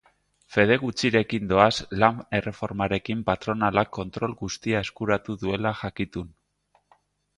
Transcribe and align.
Fede 0.53 0.77
gutxirekin 0.83 1.43
doaz 1.51 1.75
lan-erreformarekin 2.03 3.21
patronalak 3.29 3.93
kontrol 4.01 4.35
guztia 4.43 4.83
eskuratu 4.89 5.37
duela 5.45 5.75
jakitun. 5.83 6.33